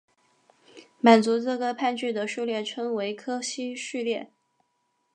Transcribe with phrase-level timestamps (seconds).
[0.99, 4.31] 满足这个判据的数列称为柯西序列。